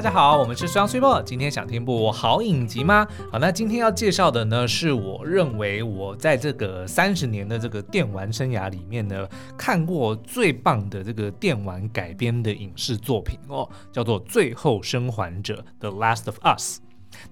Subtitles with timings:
[0.00, 3.06] 大家好，我们是双岁播今天想听部好影集吗？
[3.30, 9.28] 好，那今天要介绍的呢，是我认为我在这个三十年的这个电玩生涯里面呢，
[9.58, 16.78] 看过最棒的这个电玩改编的影视作品哦，叫做《最后生还者》The Last of Us。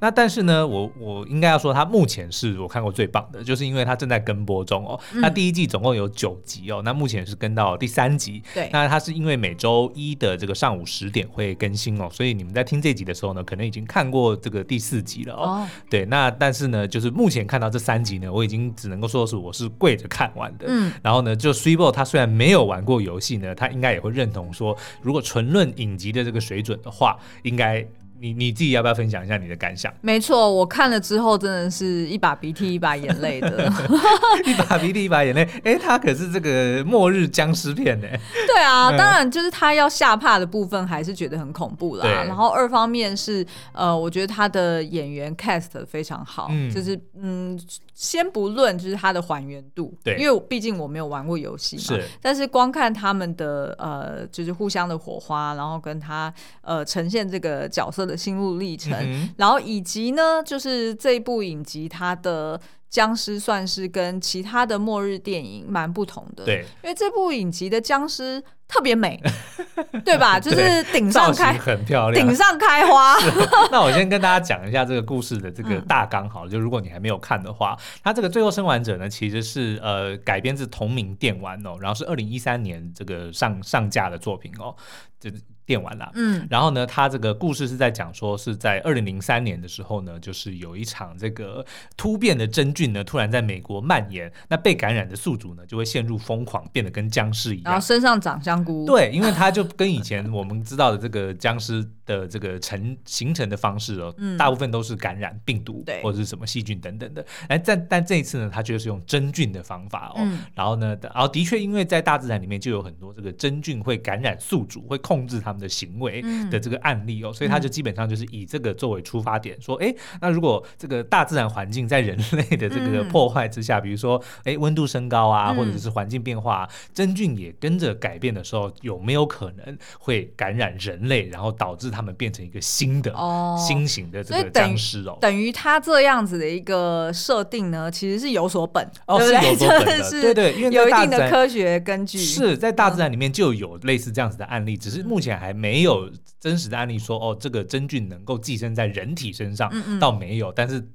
[0.01, 4.99] 那但是呢，我我应该要说，它目前是我看过最棒的，就是因为它正在跟播中哦。
[5.15, 8.43] 那、嗯、第一季总共有九集哦，那目前是跟到第三集。
[8.55, 15.43] 对，那它是因为每周一的这个上午十点会更新哦，所以你们在听这集的时候呢，可能已经看过这个第四集了哦。
[15.43, 20.67] 哦对，那但是呢，就是目前看到这三集呢，我已经只能够说是我是跪着看完的。
[20.69, 27.87] 嗯，然后呢，就 Swibo 他虽然没有玩过游戏呢，他应该也会认同说，如果纯论影集的这个水准的话，应该。
[28.21, 29.93] 你你自己要不要分享一下你的感想？
[30.03, 33.71] 没错，我看了之后真的是一把鼻涕一把眼泪的，
[34.45, 35.43] 一把鼻涕一把眼泪。
[35.65, 38.07] 哎、欸，它可是这个末日僵尸片呢。
[38.47, 42.07] 对啊，当然就是他要吓怕的部分还是觉得很恐怖啦。
[42.27, 47.59] 然后二方面是呃，我觉得他的演员 cast 非常好，嗯、就是嗯。
[47.99, 56.33] 先不论就是它的还原度，对，因为毕竟我没有玩过游戏嘛，是，但是光看他们的呃，就是互相的火花，然后跟他
[56.63, 62.61] 呃呈现这个角色的心路历程，嗯、然后以及呢，就是这一部影集它的。
[62.91, 69.23] 僵尸算是跟其他的末日电影蛮不同的，对，因为这部影集的僵尸特别美，
[70.05, 70.41] 对吧？
[70.41, 73.17] 就是顶上开很漂亮，顶上开花。
[73.71, 84.75] 那我先跟大家讲一下这个故事的这个大纲好了，嗯、就如果你还没有看的话，它这个《最后生还者》呢，其实是呃改编自同名电玩哦，然后是二零一三年这个上上架的作品哦，
[85.21, 85.37] 就是。
[85.69, 91.63] 电玩啦，嗯，然后呢，他这个故事是在讲说，是在二零零三年的时候呢，就是有一场这个
[91.95, 115.58] 突变的真菌呢，突然在美国蔓延，那被感染的宿主呢，就会陷入疯狂，变得跟僵尸一样，然后身上长香菇，对，因为他就跟以前我们知道的这个僵尸的这个成形成的方式哦，嗯，大部分都是感染病毒，对，或者是什么细菌等等的，哎，但但这一次呢，他就是用真菌的方法哦，嗯，然后呢，然后的确，因为在大自然里面就有很多这个真菌会感染宿主，会控制他们。
[115.59, 133.57] 的行为的这个案例哦，所以他就基本上就是以这个作为出发点，说，哎，那如果这个大自然环境在人类的这个破坏之下，比如说，哎，温度升高啊，或者是环境变化，真菌也跟着改变的时候，有没有可能会感染人类，然后导致他们变成一个新的哦。
[133.59, 135.19] 新型的这个僵尸哦？
[135.21, 145.48] 等于他这样子的一个设定呢，其实是有所本，哦，是有所本的， 对对，因为有一定的科学根据，是在大自然里面就有类似这样子的案例，只是目前还。
[145.49, 150.87] 还没有真实的案例说哦，这个真菌能够寄生在人体身上，嗯嗯倒没有，但是。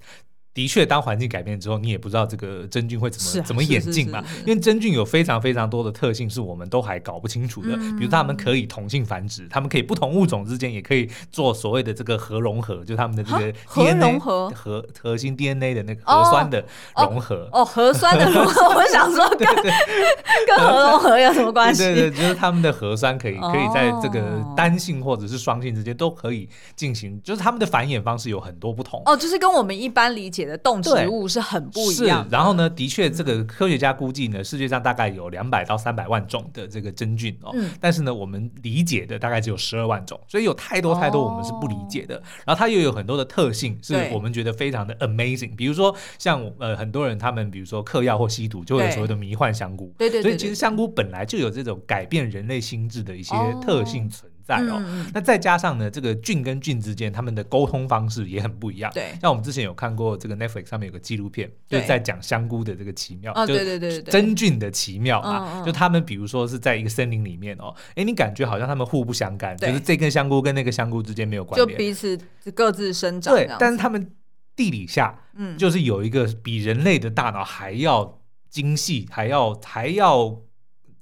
[0.54, 4.24] 的确，当环境改变之后，你也不知道这个真菌会怎么、啊、怎么演进嘛。
[4.46, 7.70] 因为真菌有非常非常多的特性，是我们都还搞不清楚的。
[7.72, 16.64] 嗯、比如，它们可以同性繁殖，它们可以不同物种之间也可以做所谓的这个核融合，就它们的这个 DNA 核核核心 DNA 的那个核酸的
[16.98, 17.50] 融合。
[17.52, 21.82] 哦，哦，核酸的融合， 我想说跟跟核融合有什么关系？
[21.82, 29.02] 对，对对，就是它们的核酸可以可以在这个单性或者是双性之间都可以进行，就是它们的繁衍方式有很多不同。
[29.08, 30.43] 哦，就是跟我们一般理解。
[30.46, 32.28] 的动植物是很不一样。
[32.30, 37.52] 然后呢，的确，这个科学家估计呢，世界上大概有两百到三百万种的这个真菌哦。
[37.56, 42.18] 嗯、但是呢，我们理解的大概只有十二万种，所以有太多太多我们是不理解的。
[42.18, 45.56] 哦、然后它又有很多的特性，是我们觉得非常的 amazing。
[45.56, 49.94] 比如说，像呃很多人他们比如说嗑药或吸毒，就会有所谓的迷幻香菇。
[49.98, 50.24] 对对，对对对。
[50.24, 54.58] 所以其实香菇本来就有这种改变人类心智的一些特性存在。
[54.58, 58.92] 哦，嗯、那再加上呢，这个菌跟菌之间他们的沟通方式也很不一样。
[58.94, 65.62] 对，像我们之前有看过这个 Netflix 上面有个纪录片，就是在讲香菇的这个奇妙，就、对对对，真菌的奇妙啊。
[65.62, 72.18] 哦、就他们比如说是在一个森林里面哦，哎，你感觉好像他们互不相干，就是这根香菇跟那个香菇之间没有关联，就彼此
[72.54, 73.34] 各自生长。
[73.34, 74.12] 对，但是他们
[74.56, 80.42] 地底下，嗯，就是有一个比人类的大脑还要精细，还要还要。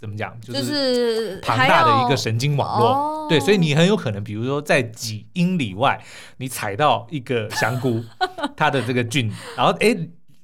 [0.01, 0.35] 怎么讲？
[0.41, 6.03] 就是庞大的一个神经网络，哦、对，所以你很有可能，比如说在几英里外，
[6.37, 8.03] 你踩到一个香菇，
[8.57, 9.95] 它的这个菌，然后哎，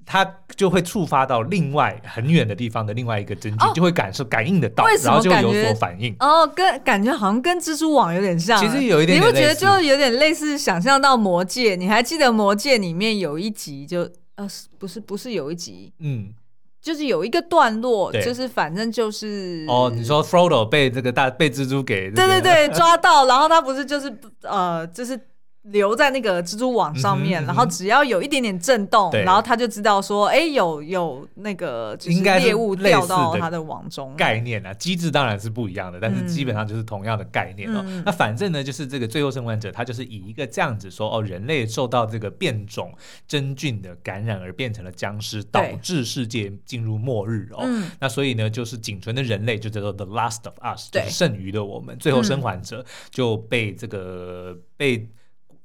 [0.05, 0.23] 它
[0.55, 6.15] 就会触发到另外很远的地方的另外一个真菌，哦、就会感受感应得到，然后就有所反应。
[6.19, 10.55] 哦，跟感觉好像跟蜘蛛网有点像，其实有一点，点，你不觉得就有点类似？
[10.55, 16.31] 想象到魔界，你还记得魔界里面有一集就呃，不是不是有一集，嗯。
[16.87, 24.09] 就是有一个段落，就是反正就是哦，你说 Frodo 被这个大被蜘蛛给、这个、对对对抓到，然后他不是就是
[24.43, 25.19] 呃，就是
[25.69, 34.15] 留在那个蜘蛛网上面，嗯、然后只要有一点点震动，然后他就知道说，哎，有有那个就是猎物掉到他的网中。
[34.15, 37.83] 概念啊，机制当然是不一样的，但是基本上就是同样的概念哦。
[37.85, 42.93] 嗯、那反正呢，就是这个最后生还者，他就是以一个这样子说，哦，人类受到这个变种
[43.27, 47.59] 真菌的感染而变成了僵尸，导致世界进入末日哦。
[47.63, 55.09] 嗯、那所以呢，就是仅存的人类就叫做 The Last of Us，就是剩余的我们，最后生还者就被这个被。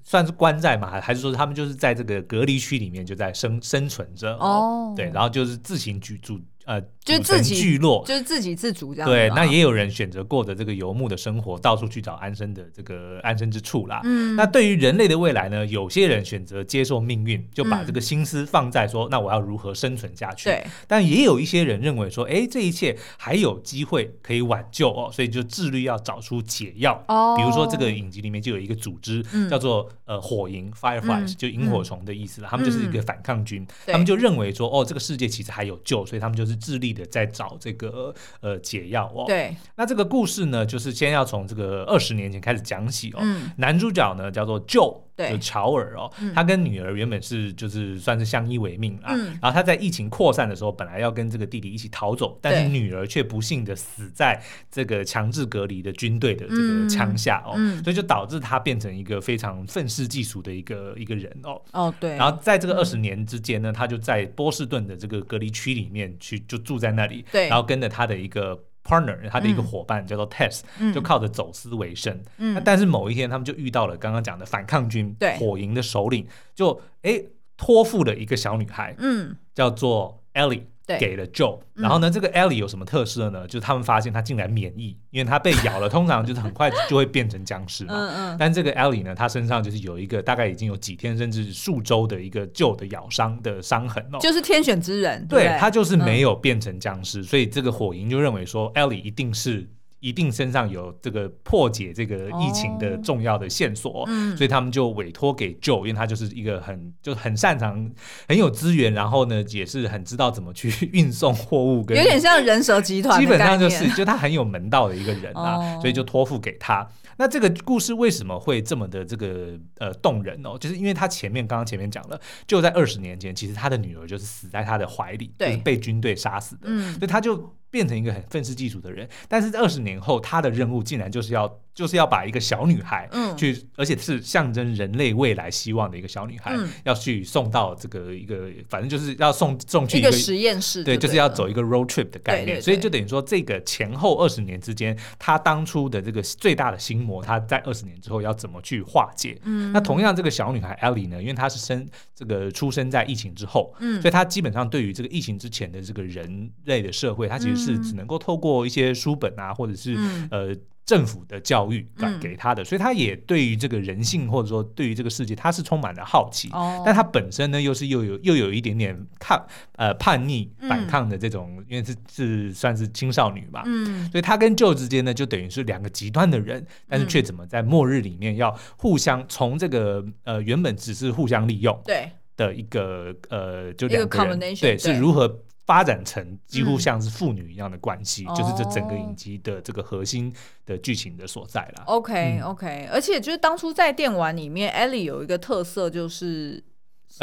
[0.03, 6.41] 算是关在嘛，还还是说他们就是在这个隔离区里面就在生生存着哦，对，然后就是自行居住。
[6.65, 9.11] 呃，就是自己聚落，就是自给自足这样。
[9.11, 14.01] 对，那也有人选择过着这个游牧的生活，到处去找安身的这个安身之处啦。
[14.05, 15.67] 嗯，那对于人类的未来呢？
[15.67, 20.51] 有些人选择接受命运，就把这个心思放在说，嗯、那我要如何生存下去？
[20.51, 20.65] 对。
[20.87, 27.03] 但也有一些人认为说，哎，这一切还有机会可以挽救哦，所以就致力要找出解药。
[27.09, 27.35] 哦。
[27.37, 32.49] 比如说这个影集里面就有一个组织，嗯、叫做呃火萤 （Fireflies），、嗯、就萤火虫的意思啦。
[32.49, 36.52] 嗯、他们就是一个反抗军，嗯、他们就认为说，哦，这个世界其实还有救，所以他们就是。
[36.57, 39.25] 致力的在找这个呃解药哦。
[39.27, 43.19] 对，那这个故事呢，就是先要从这个二十年前开始讲起哦。
[43.21, 45.03] 嗯，男主角呢叫做 Joe。
[45.31, 49.13] 就乔尔哦，嗯、他跟女儿原本是就是算是相依为命啊。
[49.15, 57.53] 嗯、然后他在疫情扩散的时候，本来要跟这个弟弟一起逃走，但是女儿却不幸的死在这个强制隔离的军队的这个枪下哦，
[57.83, 61.61] 所以就导致他变成一个非常愤世嫉俗的一个一个人哦。
[61.73, 62.17] 哦，对。
[62.17, 68.59] 然后在这个二十年之间呢，嗯、他就在波士顿的这个隔离区里面去就住在那里，对，然后跟着他的一个。
[68.85, 70.63] partner，他的一个伙伴叫做 Tess，
[70.93, 72.23] 就靠着走私为生。
[72.37, 77.23] 那但是某一天，他们就遇到了刚刚讲的反抗军，火营的首领，就哎
[77.57, 80.63] 托付了一个小女孩，嗯，叫做 Ellie。
[80.87, 83.47] 给了 Joe，然后呢，这个 Ellie 有什么特色呢？
[83.47, 87.95] 就是他们发现他竟然免疫，因为他被咬了， 通常就是很快就会变成僵尸嘛。
[87.95, 88.37] 嗯嗯。
[88.39, 94.19] 但这个 Ellie 呢，他身上就是有一个大概已经有几天甚至数周的一个旧的咬伤的伤痕哦。
[94.21, 95.27] 就是天选之人。
[95.29, 99.69] 对，他就是没有变成僵尸，所以这个火影就认为说 Ellie 一定是。
[100.03, 107.89] 一定身上有这个破解这个疫情的重要的线索，oh, 嗯、所以他们就委托给 Joe，因为他就是一个很就很擅长、
[108.29, 115.81] 很有资源，然后呢也是很知道怎么去运送货物跟，跟有点像人蛇集团，基本上就是就他很有门道的一个人啊，oh.
[115.81, 116.85] 所以就托付给他。
[117.17, 120.59] 那这个故事为什么会这么的这个呃动人哦？
[120.59, 127.55] 就是因为他前面刚刚前面讲了，就在二十年前，其实他的女儿就是死在他的怀里，就是被军队杀死的，嗯、所以他就。
[127.73, 149.39] 变成一个很愤世嫉俗的人，但是二十年后，他的任务竟然就是要，就是要把一个小女孩，嗯，去，而且是象征人类未来希望的一个小女孩，嗯，要去送到这个一个，反正就是要送送去一个，实验室，对，就是要走一个 road trip 的概念，所以就等于说，这个前后二十年之间，他当初的这个最大的心魔，他在二十年之后要怎么去化解？
[149.45, 160.57] 嗯，那同样，这个小女孩 Ellie 呢，因为她是生这个出生在疫情之后，嗯，所以她基本上对于这个疫情之前的这个人类的社会，她其实是只能够透过一些书本啊，或者是、嗯、呃。
[160.85, 166.51] 政府的教育给给他的，嗯、所以他也对于这个人性或者说对于这个世界，他是充满了好奇。
[166.51, 169.41] 哦、但他本身呢，又是又有又有一点点抗
[169.77, 173.63] 呃叛逆反抗的这种，嗯、因为是是算是青少女嘛。
[173.65, 185.43] 嗯，所以他跟 Joe 之间呢，就等于是两个极端的人，但是却怎么在末日里面要互相从这个呃原本只是互相利用对的一个呃就两个人对，对是如何。
[185.67, 190.35] 发展成几乎像是父女一样的关系，嗯、就是这整个影集的这个核心
[190.67, 191.85] 的剧情的所在了。
[191.87, 196.63] OK OK，而且就是当初在电玩里面，Ellie 有一个特色就是。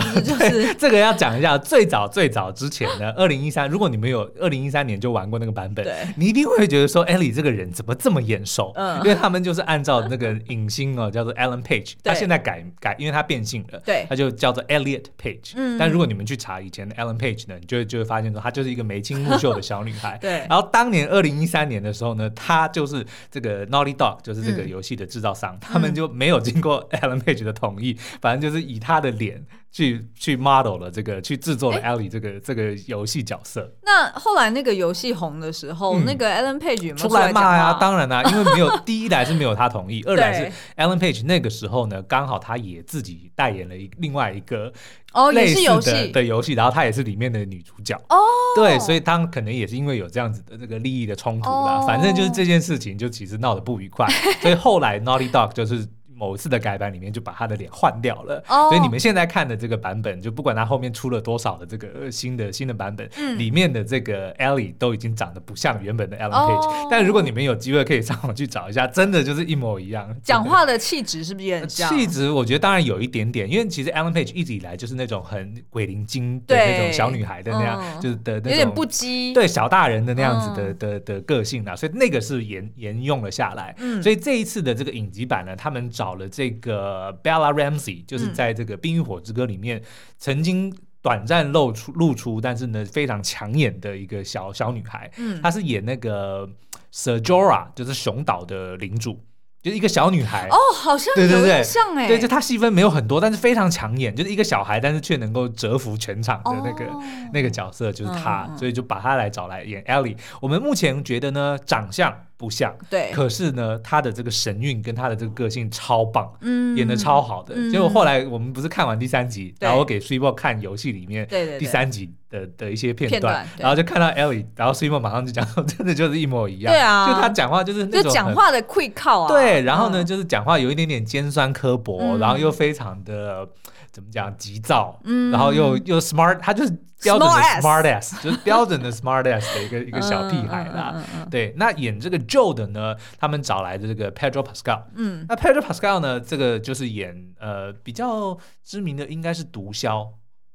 [0.23, 8.71] 就是这个要讲一下，最早最早之前呢，二零一三，如果你们有二零一三年就玩过那个版本，对你一定会觉得说，Ellie 这个人怎么这么眼熟？
[8.75, 15.53] 嗯，因为他们就是按照那个影星哦，叫做 Alan Page，他现在改改，因为他变性了，对，他就叫做 Elliot Page。
[15.55, 20.17] 嗯，但如果你们去查以前的 Alan Page 呢，你就会就会发现说，她就是一个眉清目秀的小女孩。
[20.21, 29.45] 对，然后当年二零一三年的时候呢，她就是这个 Naughty Dog，就是这个游戏的制造商，他们就没有经过 Alan Page 的同意，反正就是以她的脸。
[29.71, 33.71] 去去 model 了这个，去制作了 Ellie 这个、欸、这个游戏角色。
[33.83, 37.77] 那后来那个游戏红的时候，嗯、那个 Ellen Page 有没有出来骂呀？
[37.79, 44.71] 当然啦、啊，因为没有 第一来是没有他同意，二来是 Ellen Page 那个时候呢，刚好他也自己代言了一另外一个
[45.13, 48.17] 哦，也是游戏的游戏，然后他也是里面的女主角哦。
[48.55, 54.07] 对，所以他可能也是因为有这样子的这个利益的冲突啦，哦、反正就是这件事情就其实闹得不愉快，
[54.41, 55.87] 所以后来 Naughty Dog 就是。
[56.19, 58.43] 某一次的改版里面就把他的脸换掉了。
[58.49, 66.67] 哦，所以你们现在看的这个版本，就不管他后面出了多少的这个新的新的版本，嗯，里面的这个 Ellie 都已经长得不像原本的 Ellen Page。
[66.67, 70.13] 哦，但如果你们有机会可以上网去找一下，真的就是一模一样。
[70.21, 71.89] 讲话的气质是不是也很像？
[71.89, 83.73] 气质我觉得当然有一点点，因为其实 Ellen Page 一直以来就是那种很鬼灵精的那种小女孩的那样，嗯、就是的那种有点不羁，对小大人的那样子的、嗯、的个性啊，所以那个是沿沿用了下来。
[83.77, 89.81] 嗯，所以这一次的这个影集版呢，他们找了这个 Bella Ramsey，就是在这个《冰与火之歌》里面
[90.17, 95.09] 曾经短暂露出露出，但是呢非常抢眼的一个小小女孩。
[95.17, 96.49] 嗯，她是演那个
[96.93, 99.23] Ser Jorah，就是熊岛的领主。
[99.61, 110.15] 就是一个小女孩哦，好像有点像哎，对，就她戏份没有很多，但是非常抢眼，就是一个小孩，但是却能够折服全场的那个、哦、那个角色就是她，嗯、所以就把她来找来演 Ellie。
[110.39, 112.09] 我们目前觉得呢，长相。
[112.39, 117.53] 不像，对，可是呢，他的这个神韵跟他的这个个性超棒，嗯，演的超好的。
[117.69, 121.27] 结果后来我们不是看完第三集，然后我给 Sweetbo 看游戏里面
[121.59, 133.45] 第三集的的一些片段，然后就看到 Ellie，然后 Sweetbo 马上就讲，真的就是一模一样，对啊，就他讲话就是那种讲话的 quick 啊，对，然后呢，就是讲话有一点点尖酸刻薄，然后又非常的。
[133.91, 134.31] 怎么讲？
[134.37, 141.01] 急躁，嗯，然后又又 smart，他就是标准的 smart ass， 就是标准的 smart ass 的一个一个小屁孩啦。
[141.29, 150.09] 对，那演这个 Joe 的呢，他们找来的这个 Pedro Pascal，嗯，那 Pedro Pascal 呢，这个就是演呃比较知名的应该是毒枭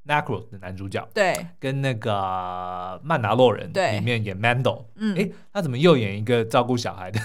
[0.06, 7.18] Narcos 的男主角，对，跟那个曼达洛人里面演 Mando，嗯，哎，他怎么又演一个照顾小孩的？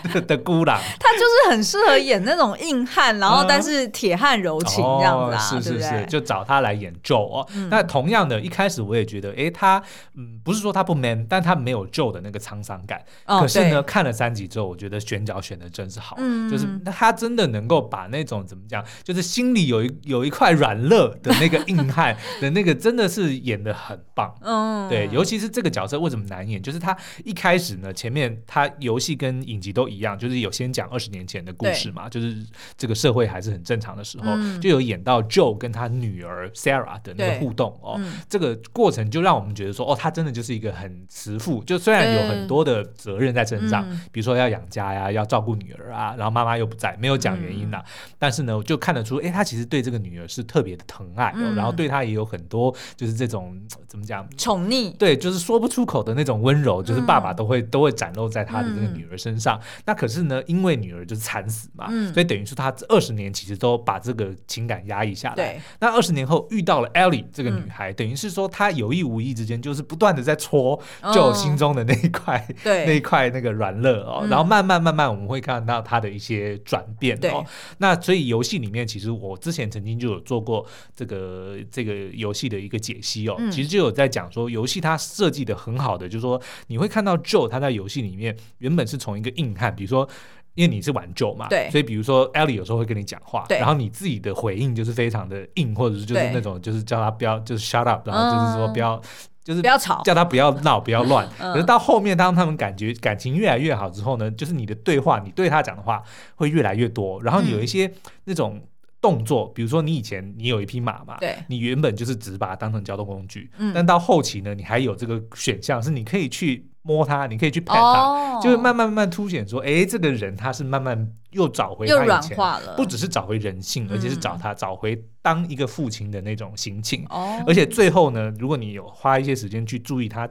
[0.26, 7.46] 的孤狼，他就是很适合演那种硬汉，然后但是铁汉柔情这样子啊，是是是，就找他来演 Joe 哦。
[7.70, 9.82] 那同样的，一开始我也觉得，哎，他
[10.16, 13.02] 嗯，不是说他不 man，但他没有 Joe 的那个沧桑感。
[13.26, 16.16] 可是呢，看了三集之后，我觉得选角选的真是好，
[16.50, 24.34] 就是他真的能够把那种怎么讲，就是心里有一有一块软肋的那个硬汉的 那个，真的是演的很棒。
[24.42, 32.36] 嗯，对，尤其是这个角色为什么难演，就是他一开始呢，前面他游戏跟影集都一样，就是有先讲二十年前的故事嘛，就是
[32.76, 47.82] 这个社会还是很正常的时候，就有演到 Joe 跟他女儿 Sarah 的那个互动哦，这个过程就让我们觉得说，哦，他真的就是一个很慈父，就虽然有很多的责任在身上，比如说要养家呀，要照顾女儿啊，然后妈妈又不在，没有讲原因呐，
[48.18, 54.28] 但是呢，就看得出，哎，他其实对这个女儿是特别的疼爱，然后对他也有很多就是这种怎么讲？
[54.36, 59.60] 宠溺，对，就是说不出口的那种温柔，就是爸爸都会都会展露在他的这个女儿身上。
[59.84, 65.34] 那可是呢，因为女儿就是惨死嘛，嗯、所以等于是他这二十年其实都把这个情感压抑下来。
[65.34, 65.60] 对。
[65.80, 74.20] 那二十年后遇到了 Ellie 这个女孩，嗯、等于是说他有意无意之间就是不断的在戳 Joe 心中的那一块，哦、 那一块那个软肋哦。
[74.22, 77.44] 嗯、然后慢慢慢慢我们会看到他的一些转变哦。
[77.78, 89.74] 那所以游戏里面其实我之前曾经就有做过这个这个游戏的一个解析哦，嗯、其实就有在讲说游戏它设计的很好的，就是说你会看到 Joe 他在游戏里面原本是从一个硬汉。
[89.74, 90.08] 比如说，
[90.54, 99.00] 因为你是玩 Joe 嘛，对，所以比如说 Ellie 有时候会跟你讲话，对，然后你自己的回应就是非常的硬，或者是就是那种就是叫他不要就是 shut up，然后就是说不要
[99.42, 101.26] 就是不要吵，叫他不要闹，不要 乱。
[101.38, 106.02] 可是到后面当他们感觉感情越来越好之后呢，就是你的对话，你对他讲的话
[106.36, 107.90] 会越来越多，然后你有一些
[108.24, 108.60] 那种
[109.00, 116.66] 动作，比如说你以前你有一匹马嘛，对，你原本就是只把它当成交通工具，嗯，但到后期呢，你还有这个选项是你可以去。
[116.82, 122.36] 摸他，你可以去拍他，就会慢慢慢慢凸显说，哎，这个人他是慢慢又找回他以前，
[122.76, 127.06] 不只是找回人性，而且是找他找回当一个父亲的那种心情。
[127.46, 130.28] 而且最后呢，如果你有花一些时间去注意他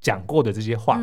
[0.00, 1.00] 讲过的这些话，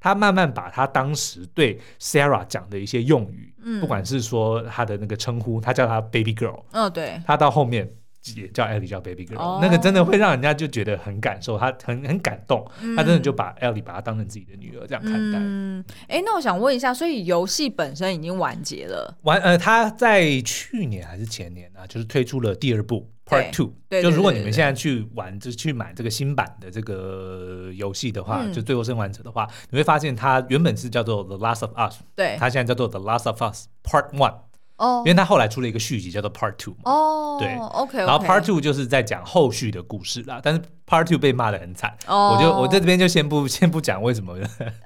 [0.00, 7.90] 他慢慢把他当时对 Sarah 讲的一些用语，不管是说他的那个称呼，他叫他 Baby Girl，嗯，对，他到后面。
[8.36, 15.38] 也叫 Ellie 叫 Baby Girl，、oh, 那个真的会让人家就觉得很感受，他很很感动，嗯、他真的就把 Ellie 把她当成自己的女儿这样看待。
[15.40, 19.16] 嗯，哎，那我想问一下，所以游戏本身已经完结了？
[19.22, 23.72] 完，呃，他在去年还是前年啊，就是推出了第二部 Part Two。
[24.02, 34.34] 就如果你们现在去玩，就是去买这个新版的这个游戏的话，嗯、就最后生还者的话，你会发现它原本是叫做 The Last of Us，对，它现在叫做 The Last of Us Part One。
[34.78, 36.90] 哦，因为他后来出了一个续集，叫做 Part Two 嘛。
[36.90, 37.98] 哦，对，OK。
[37.98, 41.96] 然后 Part Two 就是在讲后续的故事啦，但是 Part Two 被骂的很惨。
[42.06, 44.34] 哦，我就我在这边就先不 先不讲为什么。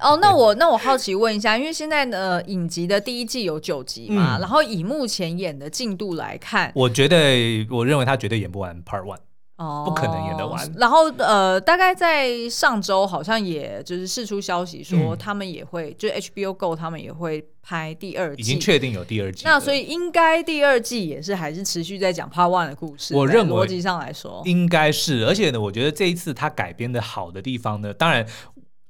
[0.00, 9.18] 哦，那我那我好奇问一下，因为现在呃影集的第一季有九集嘛，然后以目前演的进度来看，我觉得我认为他绝对演不完 Part One。
[9.62, 10.72] 哦，不可能演得完。
[10.76, 19.42] 然后呃，大概在上周好像也就是释出消息说，他们也会、嗯、就 HBO Go 他们也会拍第二季，已经确定有第二季。
[19.44, 23.14] 那所以应该第二季也是还是持续在讲 Part One 的故事。
[23.14, 28.26] 我认为逻辑上来说应该是，而且呢，我觉得这一次他改编的好的地方呢，当然。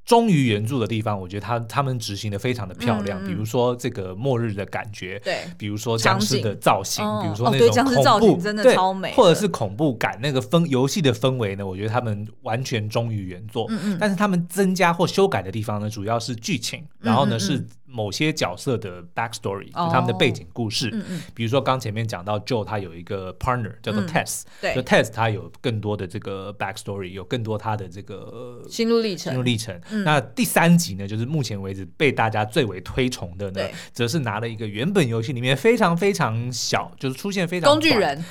[0.05, 3.23] 忠于原著的地方，我觉得他他们执行的非常的漂亮。
[3.23, 13.67] 嗯嗯，比如说这个末日的感觉，对，比如说僵尸的造型，哦、比如说那种恐怖，哦、造型真的超美，或者是恐怖感那个氛游戏的氛围呢，我觉得他们完全忠于原作。
[13.71, 17.67] 嗯嗯，但是他们增加或修改的地方呢，主要是剧情，然后呢，是。
[17.93, 29.33] 某些角色的 backstory，就他们的背景故事，哦嗯嗯、比如说刚前面讲到 Joe 他有一个 partner 叫做 Tess，、嗯、就 Tess 他有更多的这个 backstory，有更多他的这个心路历程。
[29.33, 29.79] 心路历程。
[29.91, 33.61] 嗯、那第三集呢，就是目前为止被大家最为推崇的呢，
[33.93, 38.25] 则是拿了一个原本游戏里面非常非常小，就是出现非常工具人，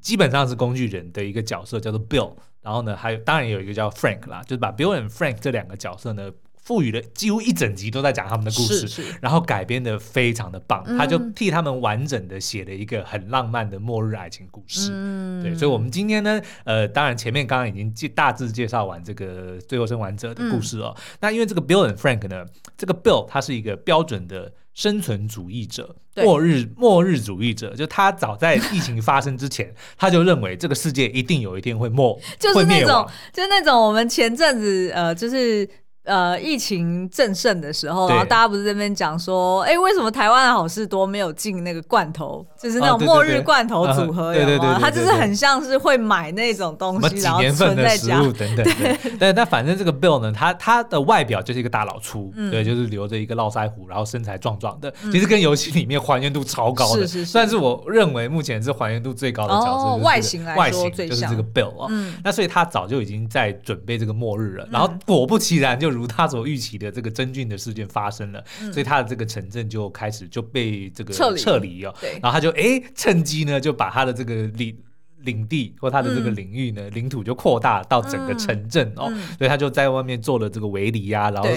[0.00, 2.34] 基本上是工具人的一个角色，叫做 Bill。
[2.60, 6.30] 然后呢，还有当然有一个叫 Frank 啦，就是把 Bill and Frank 这两个角色呢。
[6.66, 14.90] 赋予了几乎一整集都在讲他们的故事，是是然后改编的非常的棒，嗯、他就替他们完整的写了一个很浪漫的末日爱情故事。
[14.92, 20.92] 嗯、对，所以，我们今天呢，呃，当然前面刚刚已经介大致介绍完这个最后生还者的故事哦。
[20.96, 22.44] 嗯、那因为这个 Bill and Frank 呢，
[22.76, 35.68] 这个 Bill 他是一个标准的生存主义者，末日末日主义者，就他早在疫情发生之前， 他就认为这个世界一定有一天会没，就是那种，就是那种我们前阵子呃，就是。
[36.06, 44.78] 呃，疫情正盛的时候，然后大家不是在那边讲说，哎，为什么台湾的好事多没有进那个罐头，就是那种末日罐头组合，有吗？
[44.80, 48.20] 他就是很像是会买那种东西，然后存在家。
[48.20, 48.64] 等等。
[48.64, 61.90] 对，但但反正这个 Bill 呢，他他的外表就是一个大老粗，对，就是留着一个络腮胡，然后身材壮壮的，其实跟游戏里面还原度超高的，是是是，算是我认为目前是还原度最高的角色，外形来说，外形就是这个 Bill 啊。
[62.22, 65.95] 那所以他早就已经在准备这个末日了，然后果不其然就。
[65.96, 71.84] 如他所预期的这个真菌的事件发生了，嗯、所以他的这个城镇就开始就被这个撤离。
[71.84, 74.76] 哦，对，然后他就哎趁机呢就把他的这个领
[75.22, 81.48] 领地或他的这个领域呢、嗯、领土就扩大到整个城镇哦，嗯、所以他就在外面做了这个围篱呀，然后。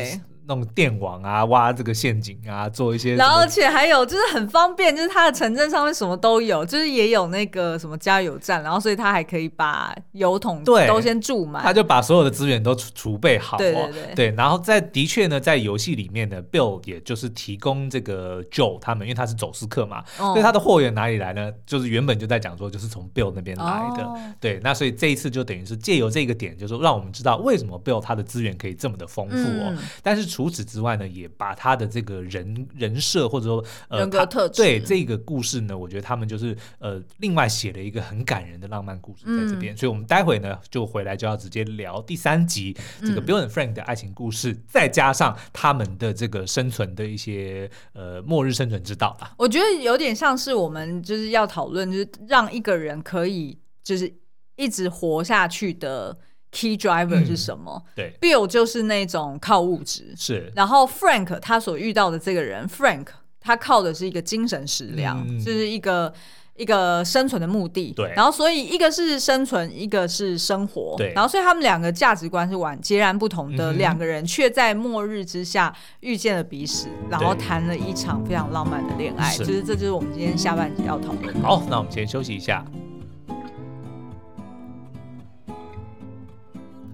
[0.50, 21.52] 弄电网啊，挖这个陷阱啊，做一些，然后而且还有就是很方便，就是它的城镇上面什么都有，就是也有那个什么加油站，然后所以他还可以把油桶都先注满，他就把所有的资源都储储备好，对对对，对，然后在的确呢，在游戏里面呢，Bill 也就是提供这个 Joe 他们，因为他是走私客嘛，哦、所以他的货源哪里来呢？
[21.68, 23.64] 就是原本就在讲说，就是从 Bill 那边来
[23.96, 30.39] 的，哦、对，那所以这一次就等于是借由这个点，就是说让我们知道为什么 Bill 他的资源可以这么的丰富哦，嗯、但是。
[30.40, 49.36] 除此之外呢，也把他的这个人人设或者说呃人格特质，对这个故事呢，我觉得他们就是呃另外写了一个很感人的浪漫故事在这边，嗯、所以我们待会呢就回来就要直接聊第三集这个 Bill and Frank 的爱情故事，嗯、再加上他们的这个生存的一些呃末日生存之道吧。
[49.38, 54.10] 我觉得有点像是我们就是要讨论，就是让一个人可以就是
[54.56, 56.18] 一直活下去的。
[56.52, 57.80] Key driver 是什么？
[57.86, 60.52] 嗯、对，Bill 就是那种靠物质，是。
[60.56, 63.06] 然后 Frank 他所遇到的这个人，Frank
[63.40, 66.12] 他靠的是一个精神食粮，嗯、就是一个
[66.56, 67.94] 一个生存的目的。
[67.96, 68.12] 对。
[68.16, 70.96] 然后所以一个是生存，一个是生活。
[70.98, 71.14] 对。
[71.14, 79.30] 然后所以他们两个价值观是完截然不同的两个人，却在末日之下遇见了彼此，嗯、然后谈了一场非常浪漫的恋爱。
[79.30, 81.48] 其实对这就是我们今天下半集要讨论的。
[81.48, 82.66] 好，那我们先休息一下。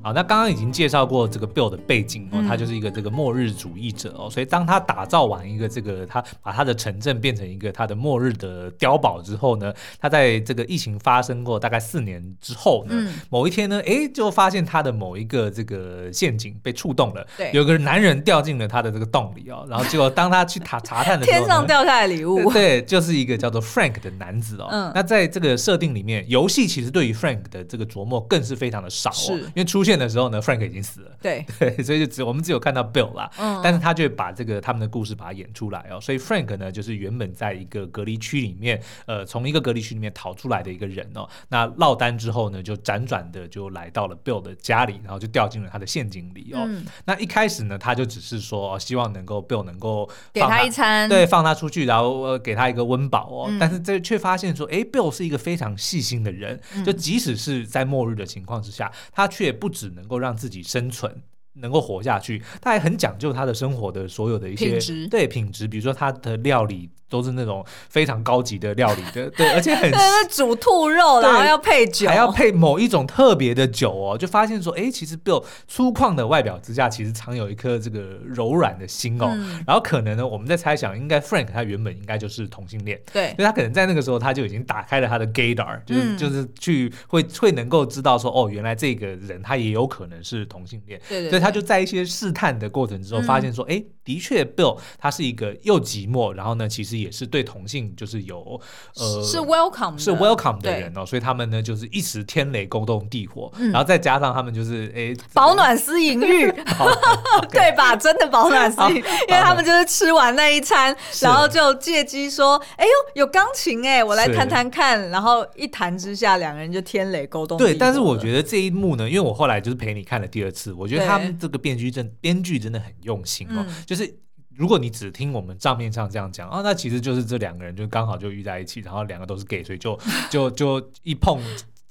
[0.05, 29.94] 好，那刚刚已经介绍过这个 Bill 的背景哦，他就是一个这个末日主义者哦，所以当他打造完一个这个，他把他的城镇变成一个他的末日的碉堡之后呢，他在这个疫情发生过大概四年之后呢，某一天呢，哎，就发现他的某一个这个陷阱被触动了，对，有个男人掉进了他的这个洞里哦，然后结果当他去查查探的时候，天上掉下来礼物，对，就是一个叫做 Frank 的男子哦，嗯，那在这个设定里面，游戏其实对于 Frank 的这个琢磨更是非常的少哦，因为出现。
[29.97, 31.11] 的时候呢，Frank 已经死了。
[31.21, 33.29] 对 对，所以就只我们只有看到 Bill 啦。
[33.37, 35.99] 嗯，但是他就把这个他们的故事把它演出来哦。
[35.99, 41.27] 所以 Frank 呢，就是原本在一个隔离区里面，呃，从一个隔离区里面逃出来的一个人哦。
[41.49, 46.63] 那落单之后呢，就辗转的就来到了 Bill 的家里，然后就掉进了他的陷阱里哦。
[46.67, 53.45] 嗯，那一开始呢，他就只是说希望能够 Bill 能够给他一餐，对，放他出去，然后给他一个温饱哦。
[53.49, 61.15] 嗯，但是这却发现说，哎，Bill 是一个非常细心的人，就即使是在末日的情况之下，他却不只能够让自己生存，
[61.53, 66.89] 能够活下去，他还很讲究他的生活的所有的一些品质，对品质，比如说他的料理。
[67.09, 69.91] 都是那种非常高级的料理的， 对，而且很
[70.29, 74.17] 煮兔肉，然后要配酒，还要配某一种特别的酒哦。
[74.17, 79.29] 就发现说，哎，其实 Bill 粗犷的外表之下，其实藏有一颗这个柔软的心哦。
[79.31, 96.95] 嗯、然后可能呢，我们在猜想，应该 Frank 他原本应该就是同性恋，对，所以他可能在那个时候他就已经打开了他的 gaydar，就是、嗯、就是去会会能够知道说，哦，原来这个人他也有可能是同性恋，对，对，对，所以他就在一些试探的过程之中，发现说，哎、嗯，的确 Bill 他是一个又寂寞，然后呢，其实。
[96.95, 98.59] 也是对同性就是有
[98.95, 106.49] 呃是 welcome 是 welcome 的人哦，所以他们呢就是一时天雷勾动地火，然后再加上他们就是哎保暖思淫欲，
[107.51, 107.95] 对吧？
[107.95, 117.57] 真的保暖思淫，因为他们就是吃完那一餐，然后就借机说：“哎呦，有钢琴哎，我来弹弹看。”然后一弹之下，两个人就天雷勾动。
[117.57, 124.19] 对，但是我觉得这一幕呢，因为我后来就是陪你看了第二次，我觉得他们这个编剧真编剧真的很用心哦，就是。
[124.57, 129.99] 如果你只听我们账面上这样讲啊，那其实就是这两个人就刚好就遇在一起，然后两个都是 gay，所以就
[130.31, 131.41] 就就一碰。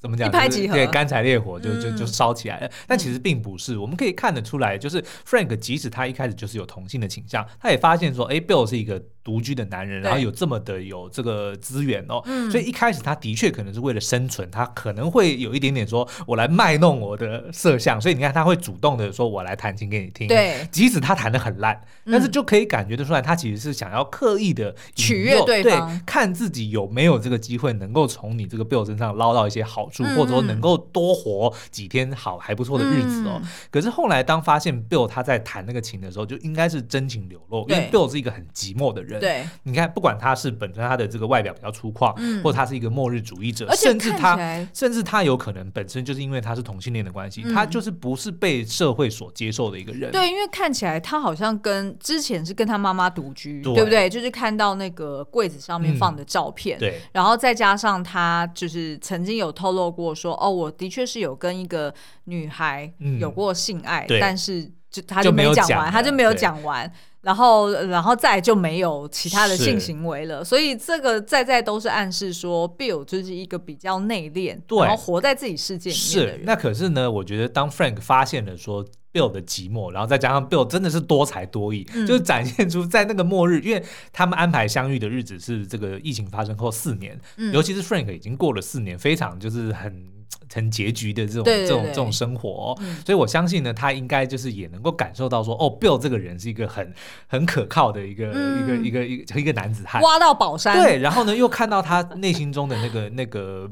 [0.00, 0.28] 怎么讲？
[0.28, 2.66] 一拍即合，对，干柴烈火就就就烧起来了。
[2.66, 18.00] 嗯、但其实并不是，我们可以看得出来，就是 Frank 即使他一开始就是有同性的倾向，他也发现说，哎，Bill 是一个独居的男人，然后有这么的有这个资源哦，嗯、所以一开始他的确可能是为了生存，他可能会有一点点说，我来卖弄我的色相。
[18.00, 20.28] 所以你看，他会主动的说，我来弹琴给你听。
[20.28, 30.84] 对，即使他弹的很烂，但是就可以感觉得出来，他其实是想要刻意的取悦对方，对，看自己有没有这个机会能够从你这个 Bill 身上捞到一些好处，嗯、或者说能够。
[30.92, 33.40] 多活几天好还不错的日子哦。
[33.42, 39.13] 嗯、可是后来当发现 Bill 他在弹那个琴的时候，就应该是真情流露，因为 Bill 是一个很寂寞的人。
[39.20, 44.36] 对，你看，不管他是本身他的这个外表比较粗犷，嗯、或者他是一个末日主义者，甚至他
[44.72, 50.10] 甚至他有可能本身就是因为他是同性恋的关系，嗯、他就是不是被社会所接受的一个人。
[50.10, 54.08] 对，因为看起来他好像跟之前是跟他妈妈独居，对，对不对？
[54.08, 61.92] 就是看到那个柜子上面放的照片，嗯、对，然后再加上他就是曾经有透露过说，哦，我的确是有跟一个
[62.24, 66.90] 女孩有过性爱，嗯、但是就他就没讲完，他就没有讲完，
[67.24, 70.44] 然后然后再就没有其他的性行为了。
[70.44, 76.38] 所以这个在在都是暗示说，Bill 就是一个比较内敛，对然后活在自己世界里面的人。
[76.38, 83.82] 是，那可是呢，我觉得当 Frank 发现了说 Bill 的寂寞，然后再加上 Bill 真的是多才多艺，嗯、就是展现出在那个末日，因为
[84.12, 90.12] 他们安排相遇的日子是这个疫情发生后四年，嗯、尤其是 Frank 已经过了四年，非常就是很。
[90.52, 96.92] 很拮据的这种这种这种生活，哦，嗯、所以我相信呢，他应该就是也能够感受到说，哦，Bill 这个人是一个很
[97.26, 103.70] 很可靠的一个、嗯、一个一个一个一个男子汉，挖到宝山，对，然后呢，又看到他内心中的那个那个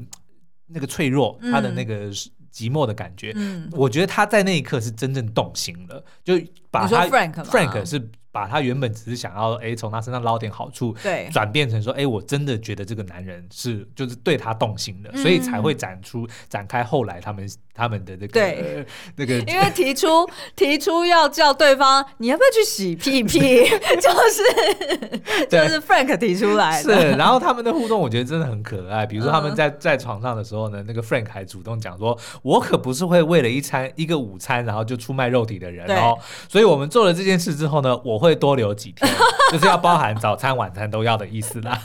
[0.68, 2.10] 那个脆弱，他的那个
[2.52, 8.10] 寂寞的感觉，嗯、我觉得他在那一刻是真正动心了，就把他 Frank Frank 是。
[8.32, 18.86] 把他原本只是想要哎从他身上捞点好处，对，转变成说哎我真的觉得这个男人是就是对他动心的，嗯、所以才会展出展开后来他们他们的这个对。
[19.16, 23.38] 那个，因为提出提出要叫对方你要不要去洗屁屁，
[24.00, 36.18] 就是就是 Frank 提出来的，是，然后他们的互动我觉得真的很可爱，比如说他们在在床上的时候呢，那个 Frank 还主动讲说，我可不是会为了一餐一个午餐然后就出卖肉体的人哦，
[36.48, 38.21] 所以我们做了这件事之后呢，我。
[38.22, 39.12] 会多留几天，
[39.52, 41.78] 就是要包含早餐、晚餐都要的意思啦。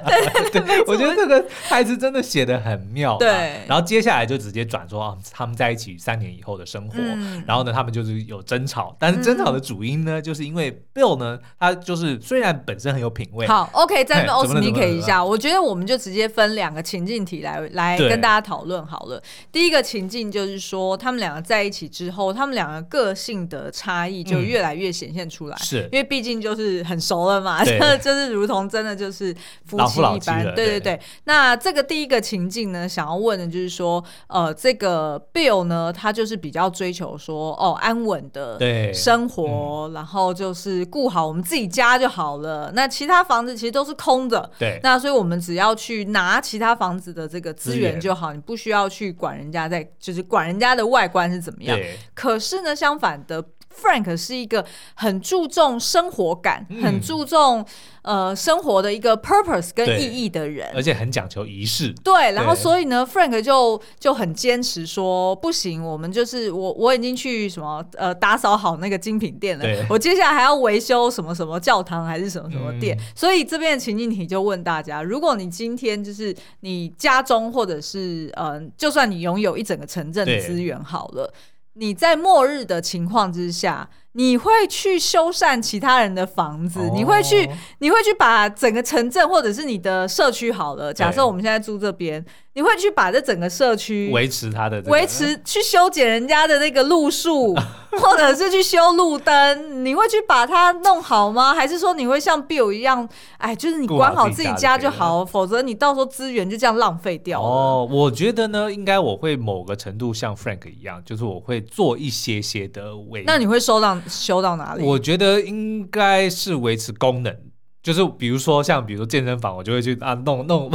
[0.50, 3.16] 对，我觉得这个台词真的写的很妙。
[3.18, 6.94] 对，然后接下来就直接转说啊，他们在一起三年以后的生活。
[6.96, 13.46] 嗯、然后呢，他们就是有争吵，但是争吵的主因呢，嗯、就是因为 Bill 呢，他就是虽然本身很有品味。
[13.46, 19.22] 好，OK，再跟 Osmik 一下，我觉得我们就直接分两个情境题来来跟大家讨论好了。
[19.50, 25.56] 第一个情境就是说，他们两个在一起之后，他们两个个性的差异就越来越显现出来。
[25.56, 25.81] 嗯、是。
[25.90, 30.44] 因为毕竟就是很熟了嘛，对 就是如同真的就是夫妻一般。
[30.54, 30.80] 对对对。
[30.80, 38.58] 对那这个第一个情境呢，想要问的就是说，呃，这个 Bill 呢，他就是比较追求说，哦，安稳的
[38.92, 42.70] 生活，嗯、然后就是顾好我们自己家就好了。
[42.74, 44.50] 那其他房子其实都是空的。
[44.58, 44.78] 对。
[44.82, 51.78] 那所以我们只要去拿其他房子的这个资源就好，你不需要去管人家在，就是管人家的外观是怎么样。
[52.12, 53.42] 可是呢，相反的。
[53.72, 57.64] Frank 是一个很注重生活感、嗯、很注重
[58.02, 61.92] 呃生活的一个 purpose 跟意义的人，而且很讲求仪式。
[62.04, 72.96] 对，然后所以呢，Frank 就就很坚持说，不行，我们就是我我已经去什么呃打扫好那个精品店了，我接下来还要维修什么什么教堂还是什么什么店。
[72.96, 81.32] 嗯、所以这边的情境题就问大家：如果你今天就是你家中或者是呃，就算你拥有一整个城镇的资源好了。
[81.74, 90.92] 你在末日的情况之下，你会去修缮其他人的房子，哦、你会去，你会去把整个城镇或者是你的社区好了。
[90.92, 92.24] 假设我们现在住这边。
[92.54, 97.54] 你会去把这整个社区维持它的维持，去修剪人家的那个路树，
[97.98, 99.84] 或者是去修路灯？
[99.84, 101.54] 你会去把它弄好吗？
[101.54, 107.48] 还是说你会像 Bill 一样，哎，就是你管好自己家就好，否则你到时候资源就这样浪费掉了。
[107.48, 113.24] 哦，我觉得呢，应该我会某个程度像 Frank 一样，就是我会做一些些的维。
[113.24, 114.84] 那你会收到修到哪里？
[114.84, 117.34] 我觉得应该是维持功能。
[117.82, 120.70] 就是比如说像比如说健身房，我就会去啊弄弄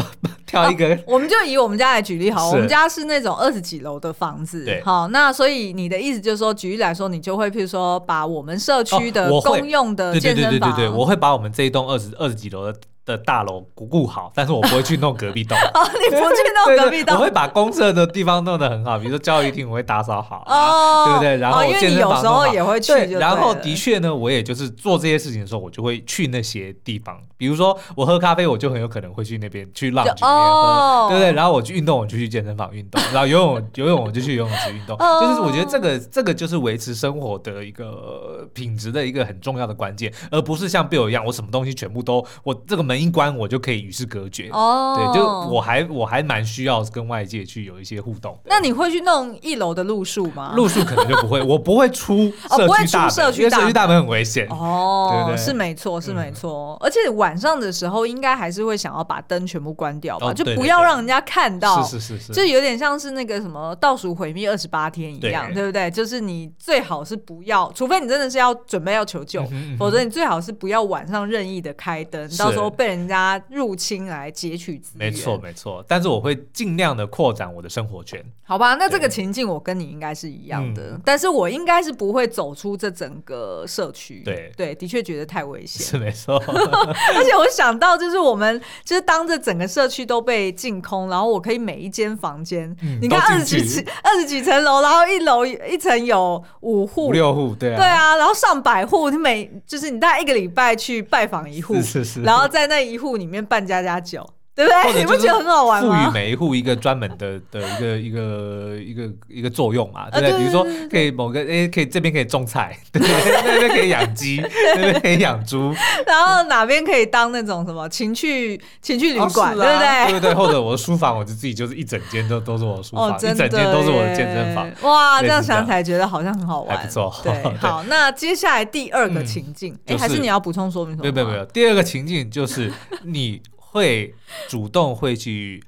[0.63, 0.99] 挑一个、啊。
[1.05, 4.65] 我们就以我们家来举例好，我们家是那种二十几楼的房子。
[4.83, 12.77] 好，那所以你的意思就是说，举例来说，你就会譬如说把我们社区的公用的健身房，对对对对对，我会把我们这一栋二十二十几楼的。
[13.07, 15.57] 的大楼顾好，但是我不会去弄隔壁栋。
[15.73, 17.15] 哦，你不去弄隔壁栋？
[17.15, 21.37] 我会把公厕的地方弄得很好，比如说教育厅，我会打扫好，哦，对不对？
[21.37, 22.93] 然后健身房有时候也会去。
[23.13, 27.17] 然后的确呢，我也就是做这些事情的时候，我就会去那些地方。
[27.37, 31.31] 比如说我喝咖啡，我就很有可能会去那边去 lounge 里面喝，对不对？
[31.31, 33.01] 然后我去运动，我就去健身房运动。
[33.13, 34.97] 然后游泳 游泳，我就去游泳池运动。
[34.97, 43.77] 就是我觉得这个这个就是维持生活的一个品质的一个很重要的关键，而不是像 Bill 一样，我什么东西全部都我这个门一关，我就可以。
[43.77, 48.37] 与世隔绝哦，对，就我还我还蛮需要跟外界去有一些互动。
[48.45, 50.53] 那你会去弄一楼的路数吗？
[50.55, 55.33] 路数可能就不会， 我不会出社区大门，社区大门很危险哦。
[55.37, 56.75] 是没错，是没错。
[56.81, 61.83] 而且晚上的时候，应该还是会想要把灯全部关掉吧，就不要让人家看到。
[61.83, 65.89] 是是是，就有点像是那个什么倒数毁灭二十八天一样，对不对？
[65.91, 69.45] 就是你最好是不要，除非你真的是要准备要求救，
[69.77, 73.77] 否则你最好是不要晚上任意的开灯，到时候被人家入。
[73.77, 78.19] 侵来截取资源，没错没错，但是我会尽量的扩展我的生活圈。
[78.43, 84.23] 好吧，那这个情境我跟你应该是一样的，但是我应该是不会走出这整个社区。
[84.25, 86.37] 对对，的确觉得太危险，是没错。
[87.15, 104.36] 而且我想到，就是我们就是当这整个社区都被净空，然后我可以每一间房间，你看二十几层二十几层楼，然后一楼一层有五户、六户，对啊，对啊，然后上百户，你每就是你大概一个礼拜去拜访一户，是是，然后在那一户里面办家家酒。
[104.57, 104.99] 对不对？
[105.01, 106.05] 你不觉得很好玩吗？
[106.05, 110.37] 赋予每一户一个专门的的一个一个一个一个作用嘛，对不对？
[110.39, 113.41] 比如说可以某个哎，可以这边可以种菜， 对不对？
[113.45, 114.43] 那边可以养鸡，
[114.75, 115.71] 那边可以养猪，
[116.07, 120.11] 然后哪边可以当那种什么情趣情趣旅馆，对不对？
[120.13, 124.67] 对对，或者我的书房，我就自己就是一整间都都是我的书房，一整间都是我的健身房。
[124.81, 127.13] 哇，这样想起来觉得好像很好玩，还不错。
[127.23, 131.03] 对， 好，那接下来第二个情境，哎，还是你要补充说明什么？
[131.03, 133.39] 没有没有没有，第二个情境就是你。
[133.69, 134.15] 会
[134.47, 135.63] 主动会去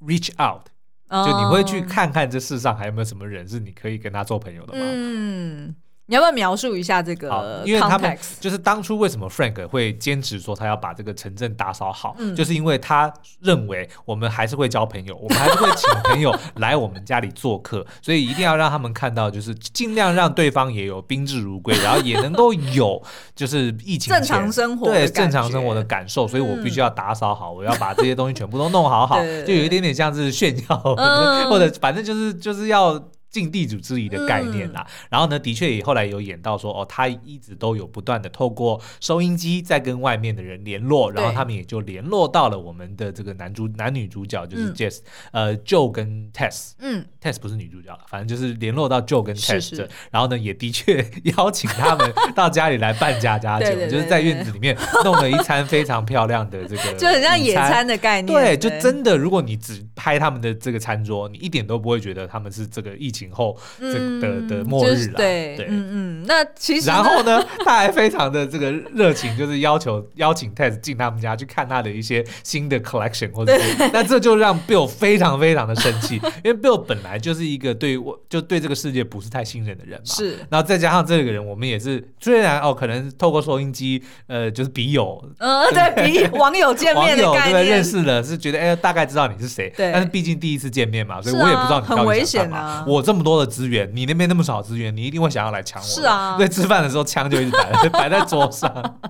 [0.00, 0.66] reach out，
[1.10, 4.80] 就你会去看看这世上还有没有什么人是你可以跟他做朋友的吗？
[4.84, 5.74] 嗯。
[6.12, 7.62] 你要不要描述一下这个？
[7.64, 23.02] 因为他们就是当初为什么 Frank 会坚持说他要把这个城镇打扫好，嗯、就是因为他认为我们还是会交朋友，我们还是会请朋友来我们家里做客，所以一定要让他们看到，就是尽量让对方也有宾至如归，然后也能够有
[23.34, 30.76] 就是疫情正常生活对正常生活的感受，所以我必须要打扫好， 我要把这些东西全部都弄好好，就有一点点像是炫耀，
[31.48, 33.02] 或者反正就是就是要。
[33.32, 44.98] 尽地主之谊的概念啦，嗯、然后呢，的确也后来有演到说，哦，他一直都有不断的透过收音机在跟外面的人联络，然后他们也就联络到了我们的这个男主男女主角，就是 Jess，、
[45.30, 49.88] 嗯、呃，Joe 跟 Tess，嗯，Tess 不是女主角了，反正就是联络到 Joe 跟 Tess，是是。
[50.10, 51.02] 然后呢，也的确
[51.36, 63.21] 邀请他们到家里来办家家酒， 就是在院子里面弄了一餐非常漂亮的这个， 就很像野餐的概念，对，就真的，如果你只拍他们的这个餐桌，你一点都不会觉得他们是这个疫情。
[63.22, 65.66] 今后这的的末日了，对对。
[65.68, 93.02] 嗯嗯，那其实然后呢， 他还非常的这个热情，就是要求邀请 Tess 进他们家去看他的一些新的 collection，或者是那这就让 Bill 非常非常的生气， 因为 Bill 本来就是一个对我就对这个世界不是太信任的人嘛，是，然后再加上这个人，我们也是虽然哦，可能透过收音机，呃，就是笔友，呃，对，笔 网友见面的概念，认识了，是觉得哎，大概知道你是谁，对，但是毕竟第一次见面嘛，所以我也不知道你到底想干嘛，我。
[93.02, 95.86] 这么多的资源，你那边那么少资源，你一定会想要来抢我。
[95.86, 99.00] 是啊，对，吃饭的时候枪就一直摆 摆在桌上。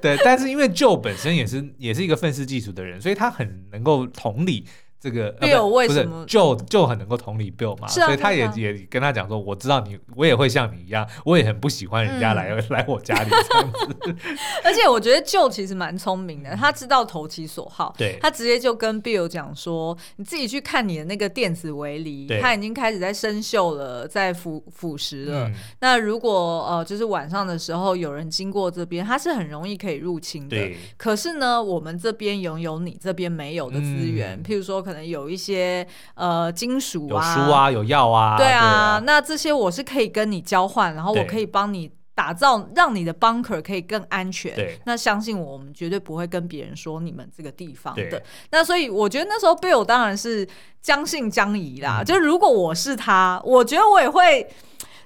[0.00, 4.66] 对，但是因为 Joe 本身也是也是一个愤世嫉俗的人，所以他很能够同理
[5.04, 14.16] 这个 Bill 为什么就就很能够同理 Bill 嘛，所以他也也跟他讲说，我知道你，我也会像你一样，我也很不喜欢人家来 来我家里这样子。
[14.64, 25.50] 而且我觉得 Joe 其实蛮聪明的，他知道投其所好，对，他直接就跟 Bill 讲说，你自己去看你的那个电子围篱，他已经开始在生锈了，在腐腐蚀了。
[25.80, 30.56] 那如果呃，就是晚上的时候有人经过这边，他是很容易可以入侵的。
[30.96, 44.54] 可是呢，我们这边拥有你这边没有的资源，譬如说可能有一些呃金属啊，有书啊，有药啊，对啊，那这些我是可以跟你交换，然后我可以帮你打造，让你的 bunker 可以更安全。
[44.54, 48.22] 对，那相信我，我们绝对不会跟别人说你们这个地方的。
[48.50, 50.48] 那所以我觉得那时候 Bill 当然是
[50.80, 52.02] 将信将疑啦。
[52.02, 54.48] 就如果我是他，我觉得我也会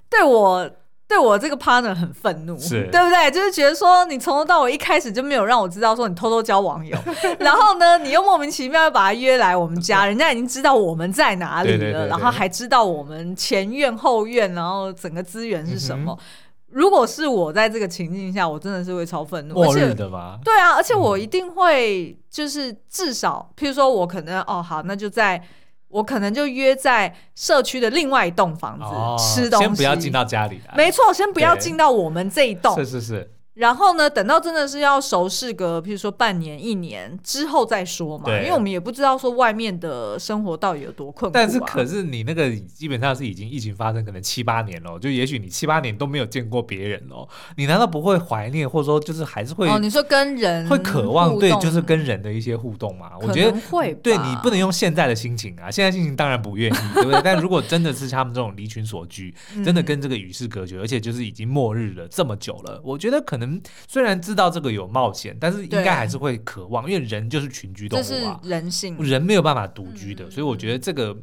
[0.08, 0.70] 对我。
[1.08, 3.30] 对我这个 partner 很愤怒，是 对不对？
[3.30, 6.96] 就是觉得说你从头到尾一开始就没有让我知道说你偷偷交网友，
[7.40, 16.12] 然后呢，你又莫名其妙又把他约来我们家， 人家已经知道我们在哪里了，对对对对，然后还知道我们前院后院，然后整个资源是什么。
[16.20, 16.24] 嗯、
[16.68, 20.38] 如果是我在这个情境下，我真的是会超愤怒，而且的吧？
[20.44, 25.42] 对啊，而且我一定会就是至少，譬如说我可能哦好，那就在。
[25.88, 28.84] 我可能就约在社区的另外一栋房子
[29.22, 30.74] 吃东西，先不要进到家里来。
[30.76, 32.74] 没错，先不要进到我们这一栋。
[32.76, 33.30] 是是是。
[33.58, 41.40] 然后呢，等到真的是要熟识个，譬如说半年、一年之后再说嘛，因为我们也不知道说外面的生活到底有多困苦啊。
[41.42, 49.68] 但是，可是你那个基本上是已经疫情发生可能七八年了，就也许你七八年都没有见过别人了，你难道不会怀念，或者说就是还是会？
[49.68, 53.10] 哦，你说跟人会渴望对，就是跟人的一些互动嘛？
[53.20, 53.92] 我觉得会。
[54.04, 57.20] 对，你不能用现在的心情啊，现在心情当然不愿意， 对不对？
[57.24, 63.47] 但如果真的是他们这种离群所居，真的跟这个与世隔绝，而且就是已经末日了这么久了，我觉得可能
[63.86, 64.18] 虽然。
[64.28, 71.16] 知道这个有冒险，但是应该还是会渴望，因为人就是群居动物啊，人性，人没有办法独居的，嗯、所以我觉得这个，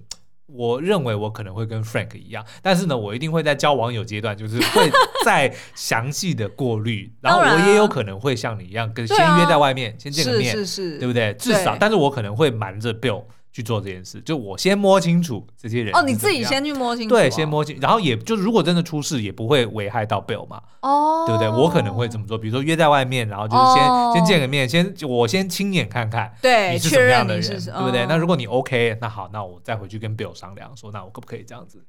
[0.47, 4.89] 我认为我可能会跟 Frank 一样，但是呢，我一定会在交网友阶段，就是会
[5.23, 11.33] 再详细的过滤，然后我也有可能会像你一样，跟先约在外面，啊、先见个面，是是是，对不对？
[11.35, 13.23] 至少，但是我可能会瞒着 Bill。
[13.55, 15.95] 去做这件事，就我先摸清楚这些人。
[15.95, 17.15] 哦，你自己先去摸清楚。
[17.15, 20.61] 对，先摸清，然后也就如果真的出事，也不会危害到 Bill 嘛。
[20.81, 21.47] 哦，对不对？
[21.47, 28.05] 我可能会这么做，比如说约在外面，然后就是先先见个面，先我先亲眼看看，对，你是什么样的人，对不对？
[28.07, 31.81] 那如果你 OK，那好，那我再回去跟 Bill 商量，说那我可不可以这样子。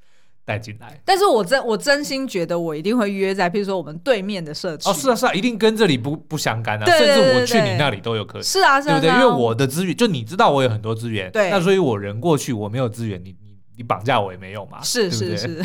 [0.47, 4.89] 带进来，但是我真我真心觉得我一定会约在，譬如说我们对面的社区。
[4.89, 8.43] 哦，是啊是啊，一定跟这里不不相干啊，甚至我去你那里都有可能。
[8.45, 9.21] 是啊是啊，对不对？
[9.21, 13.35] 因为我的资源，就你知道我有很多资源，对，那所以我人过去我没有资源，你。
[13.77, 14.81] 你绑架我也没用嘛？
[14.83, 15.63] 是是 是，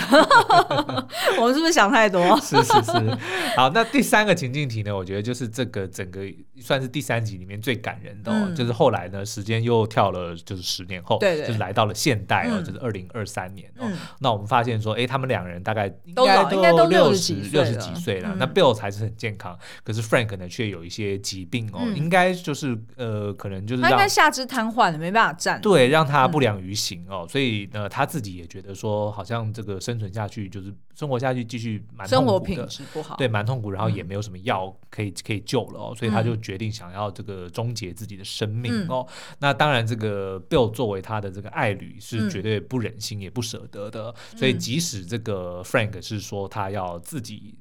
[1.39, 2.37] 我们是不是想太多？
[2.41, 3.17] 是是是。
[3.55, 4.93] 好，那第三个情境题呢？
[4.93, 6.21] 我觉得就是这个整个
[6.59, 13.89] 算是第三集里面最感人的，哦，就是后来呢，时间又跳了，就是十年后，对对，就是来到了现代哦，就是二零二三年哦。
[14.19, 16.43] 那我们发现说，哎，他们两个人大概应该
[16.73, 18.35] 都六十六十几岁了。
[18.37, 27.25] 那 Bill 才是很健康，可是 Frank 呢却有一些疾病哦，应该就是呃，可能就是他应该下肢瘫痪了，没办法站，对，让他不良于行哦。
[27.29, 28.00] 所以呢，他。
[28.01, 39.05] 他自己也觉得说，好像这个生存下去就是生活下去，继续蛮痛苦的，生活品质不好，对，蛮痛苦，然后也没有什么药可以可以救了哦，所以他就决定想要这个终结自己的生命哦。
[39.07, 47.53] 嗯、那当然，这个 Bill 作为他的这个爱侣是绝对不忍心也不舍得的，嗯、所以即使这个 Frank 是说他要自己。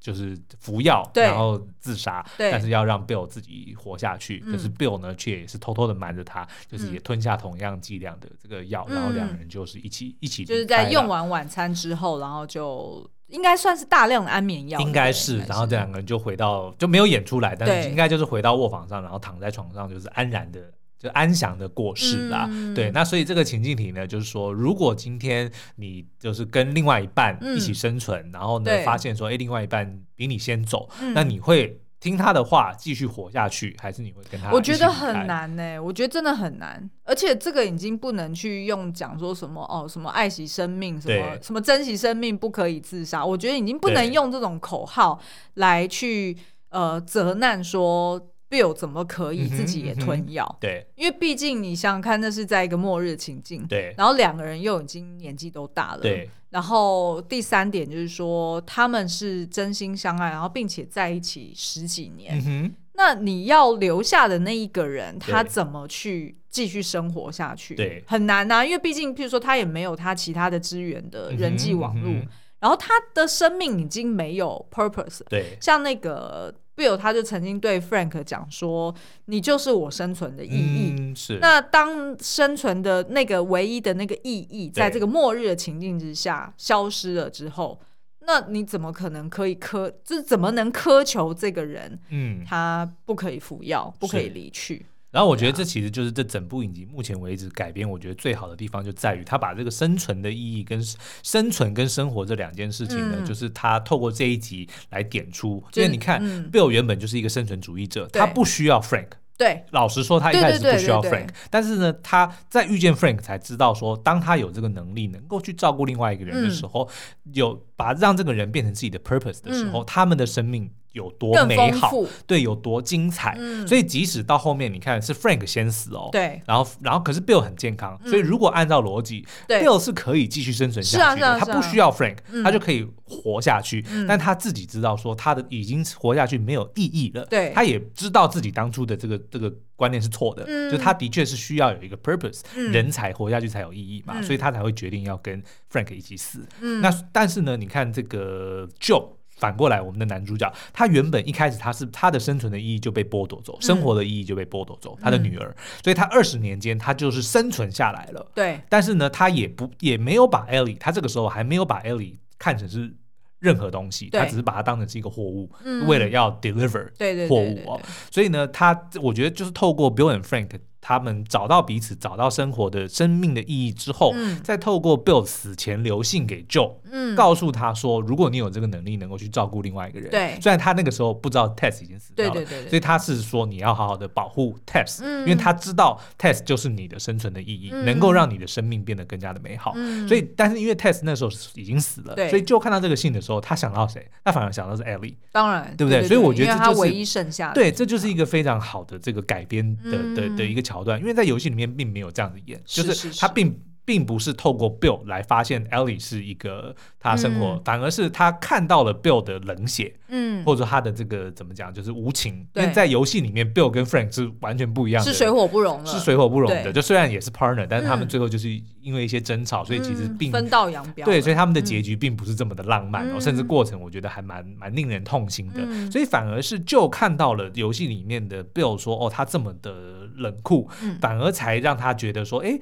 [0.00, 2.50] 就是服药，然后自杀，对。
[2.50, 4.42] 但是要让 Bill 自己活下去。
[4.46, 20.60] 嗯、可是 Bill 呢，却也是偷偷的瞒着他，就是也吞下同样剂量的这个药，嗯、然后两个人就是一起一起，就是在用完晚餐之后，然后就应该算是大量的安眠药，应该是，然后这两个人就回到就没有演出来，但是应该就是回到卧房上，然后躺在床上，就是安然的。
[21.00, 28.84] 就安详的过世啦，嗯、对，那所以这个情境题呢，就是说，如果今天你就是跟另外一半一起生存，嗯、然后呢对。
[28.84, 34.52] 发现说，哎，另外一半比你先走，嗯、那你会听他的话继续活下去，还是你会跟他？
[34.52, 45.18] 我觉得很难呢、欸，我觉得真的很难，而且这个已经不能去用讲说什么哦，什么爱惜生命，什么什么珍惜生命，不可以自杀，我觉得已经不能用这种口号
[45.54, 46.36] 来去
[46.68, 48.20] 呃责难说。
[48.50, 50.58] Bill 怎么可以自己也吞药？
[50.60, 53.64] 对，因为毕竟你想想看，那是在一个末日情境。
[53.68, 56.00] 对，然后两个人又已经年纪都大了。
[56.00, 62.36] 对，然后第三点就是说，他们是真心相爱，然后并且在一起十几年。
[62.38, 67.76] 嗯哼，那你要留下的那一个人，他怎么去继续生活下去？
[67.76, 72.12] 对，很难啊，因为毕竟，譬如说，他也没有他其他的资源的人际网络，
[72.58, 75.20] 然后他的生命已经没有 purpose。
[75.28, 76.52] 对，像那个。
[76.80, 78.94] Bill 他就曾经对 Frank 讲说
[79.26, 80.96] ：“你就是我生存的意义。
[80.98, 81.38] 嗯”是。
[81.40, 87.78] 那当生存的那个唯一的那个意义，在这个末日的情境之下消失了之后，
[88.20, 89.92] 那你怎么可能可以苛？
[90.04, 91.98] 就是怎么能苛求这个人？
[92.08, 94.86] 嗯，他不可以服药，不可以离去。
[95.10, 100.80] 然后我觉得这其实就是这整部影集目前为止改编，我觉得最好的地方就在于他把这个生存的意义跟
[101.22, 105.62] 生存跟生活这两件事情呢，嗯、就是他透过这一集来点出。
[105.74, 109.08] 因为你看、嗯、，Bill 原本就是一个生存主义者，他不需要 Frank。
[109.36, 116.88] 对，老实说，他一开始不需要 Frank，但是呢，他在遇见 Frank 才知道说，当他有这个能力，能够去照顾另外一个人的时候，
[117.24, 120.70] 嗯、有把让这个人变成自己的 purpose 的时候，嗯、他们的生命。
[120.92, 121.92] 有多美好，
[122.26, 123.36] 对，有多精彩。
[123.38, 133.84] 嗯、所以即使到后面，你看是 Frank 先死哦，对，然后然后可是 Bill 很健康，嗯、所以如果按照逻辑，Bill 是可以继续生存下去的，他不需要 Frank，、嗯、他就可以活下去。
[133.88, 145.40] 嗯、但他自己知道说他的已经活下去没有意义了，对，他也知道自己当初的这个这个观念是错的，嗯、就他的确是需要有一个 purpose，、嗯、人才活下去才有意义嘛，嗯、所以他才会决定要跟
[145.72, 146.40] Frank 一起死。
[146.60, 149.19] 嗯、那但是呢，你看这个 Joe。
[149.40, 158.30] 反过来，我们的男主角，他原本一开始他是他的生存的意义就被剥夺走，嗯、生活的意义就被剥夺走，他的女儿，嗯、所以他二十年间他就是生存下来了。
[158.34, 162.94] 对，但是呢，他也不也没有把 Ellie，他这个时候还没有把 Ellie 看成是
[163.38, 166.88] 任何东西，他只是把它当成是一个货物，嗯、为了要 deliver
[167.28, 167.80] 货物哦。
[168.10, 170.50] 所以呢，他我觉得就是透过 Bill and Frank。
[170.80, 189.72] 他们找到彼此，找到生活的生命的意义之后，嗯、再透过 Bill 死前留信给 Joe，嗯、告诉他说，如果你有这个能力，能够去照顾另外一个人，对，虽然他那个时候不知道 Tess 已经死掉了，对对对对，所以他是说你要好好的保护 Tess，嗯、因为他知道 Tess 就是你的生存的意义，嗯、能够让你的生命变得更加的美好。
[189.76, 192.30] 嗯、所以，但是因为 Tess 那时候已经死了，对。
[192.30, 194.08] 所以 Joe 看到这个信的时候，他想到谁？
[194.24, 196.06] 他反而想到是 Ellie，当然，对不对？
[196.06, 201.70] 所以我觉得这就是唯一剩下的，对，这就是一个非常好的这个改编的的、的一个桥段，因为在游戏里面。
[201.80, 212.46] 并没有这样子演，就是他并并不是透过 Bill 来发现 Ellie 是一个他生活，嗯、反而是他看到了 Bill 的冷血，嗯，或者说他的这个怎么讲，就是无情。
[212.54, 216.72] 因为在游戏里面，Bill 跟 Frank 是完全不一样的，是水火不容，是水火不容的。
[216.72, 218.48] 就虽然也是 partner，但是他们最后就是
[218.80, 221.04] 因为一些争吵，嗯、所以其实并分道扬镳。
[221.04, 225.62] 对，所以他们的结局并不是这么的浪漫哦，嗯、甚至过程我觉得还蛮蛮令人痛心的。
[225.64, 229.72] 嗯、所以反而是就看到了游戏里面的 Bill 说，哦，他这么的
[230.16, 232.58] 冷酷，嗯、反而才让他觉得说，哎。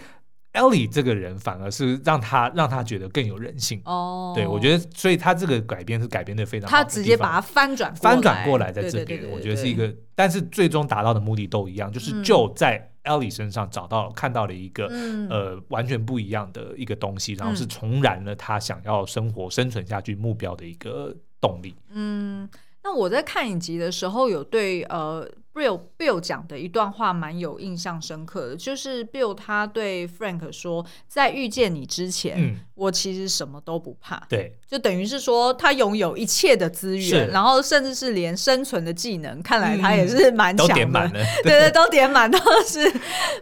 [0.59, 3.81] Ellie 这个人反而是让他让他觉得更有人性。
[3.85, 14.89] 哦，对，我觉得，所以他这个改编是改编的非常好，他直接把它翻转翻转过来，在这边，我觉得是一个，但是最终达到的目的都一样，就是就在 Ellie 身上找到看到了一个
[15.31, 21.75] 呃完全不一样的一个东西，然后是重燃了他想要生活生存下去目标的一个动力。
[21.91, 22.49] 嗯，
[22.83, 25.25] 那我在看影集的时候有对呃。
[25.59, 34.25] Bill Bill 讲的一段话蛮有印象深刻的，就是 Bill 他对 Frank 说，在遇见你之前，嗯、我其实什么都不怕。
[34.29, 40.75] 对，就等于是说他拥有一切的资源，然后甚至是连生存的技能，看来他也是蛮强的。
[40.75, 42.81] 嗯、都点满了， 对对，都点满，都是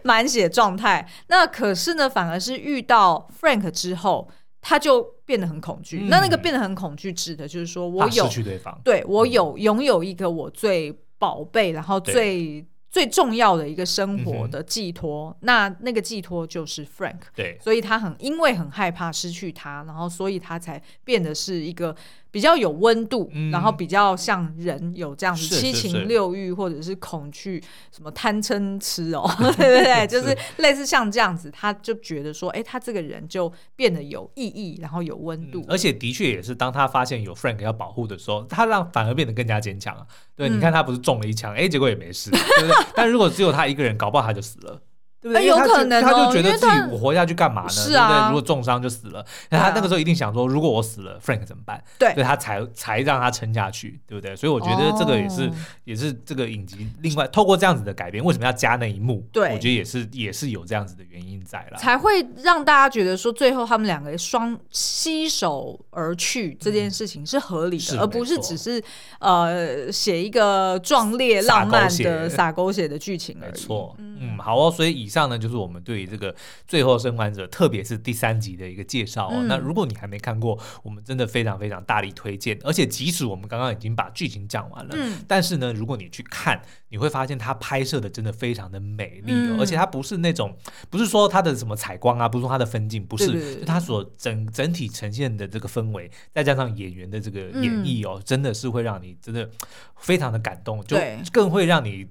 [0.03, 1.07] 满血状态。
[1.27, 4.27] 那可是呢，反而是遇到 Frank 之后，
[4.59, 5.99] 他就变得很恐惧。
[5.99, 10.97] 嗯、那那个变得很恐惧，指的就是说我有失去对方，对我有拥有一个我最。
[11.19, 17.19] 宝贝，然后最最重要的一个生活的寄托，嗯、那那个寄托就是 Frank。
[17.35, 21.95] 对，所以他很因为很害怕失去他，然后所以他才变得是一个。
[22.29, 30.07] 比较有温度，嗯、然后比较像人有这样子七情六欲，或者是恐惧，什么贪嗔痴哦， 对不对？
[30.07, 35.65] 就是类似像这样子，他就觉得说，哎，他这个人就变得有意义，然后有温度、嗯。
[35.69, 40.05] 而且的确也是，当他发现有 Frank 要保护的时候，他让反而变得更加坚强啊。
[40.35, 42.85] 对，嗯、你看他不是中了一枪，哎，结果也没事，对不对？
[42.95, 44.81] 但如果只有他一个人，搞不好他就死了。
[45.19, 45.45] 对不对？
[45.45, 47.69] 有可能他就觉得自己我活下去干嘛呢？
[47.69, 48.27] 对不对？
[48.27, 51.83] 如果重伤就死了，那他那个时候一定想说，如果我死了，Frank 怎么办？
[51.99, 54.35] 对，所以他才才让他撑下去，对不对？
[54.35, 55.51] 所以我觉得这个也是
[55.83, 59.27] 也是这个影集另外透过这样子的改编，为什么要加那一幕？
[59.33, 68.81] 对，我觉得也是也是有这样子的原因在了，才会让大家觉得说，最后他们两个双携手而去这件事情是合理的，而不是只是
[69.19, 73.51] 呃写一个壮烈浪漫的洒狗血的剧情而已。
[73.51, 75.16] 没错，嗯，好哦，所以以上。
[75.17, 76.31] 上呢就是我们对于这个
[76.67, 79.33] 《最后生还者》，特别是第三集的一个介绍哦。
[79.33, 82.57] 嗯、那如果你还没看过，我们真的非常非常大力推荐。
[82.63, 90.55] 而且即使我们刚刚已经把剧情讲完了，嗯、但是呢，如果你去看，你会发现它拍摄的真的非常的美丽，嗯、而且它不是那种，
[90.89, 99.49] 不是说它的什么采光啊，不是说它的分镜，不是，对对对，它所整整体呈现的这个氛围，再加上演员的这个演绎哦，嗯、真的是会让你真的
[99.97, 100.97] 非常的感动，就
[101.31, 102.07] 更会让你。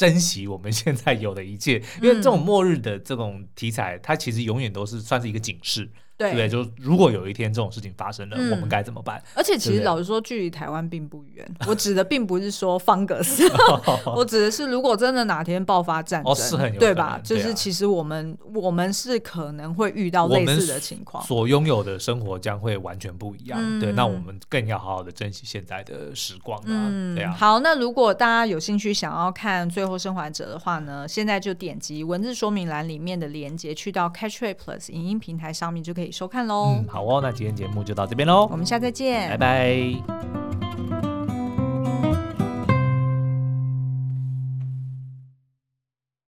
[0.00, 5.90] 珍惜我们现在有的一切，因为这种末日的这种题材，它其实永远都是算是一个警示。
[6.20, 9.22] 对，对，就如果有一天这种事情发生了，嗯、我们该怎么办？
[9.34, 11.50] 而且其实老实说，距离台湾并不远。
[11.66, 13.50] 我指的并不是说方格斯，
[14.14, 17.18] 我指的是如果真的哪天爆发战争，哦、是很有对吧？
[17.24, 23.58] 就是其实我们、啊、我们是可能会遇到类似的情况，所拥有的生活将会完全不一样。
[23.58, 26.68] 嗯、对，那我们更要好好的珍惜现在的时光啊！
[26.68, 27.32] 嗯、对啊。
[27.32, 36.09] 好，那如果大家有兴趣想要看《最后生还者》的话呢，现在就点击文字说明栏里面的链接，去到 Catchplay Plus 影音平台上面就可以。
[36.10, 40.69] 收看喽，嗯，好哦，那今天节目就到这边喽，我们下次再见，拜拜。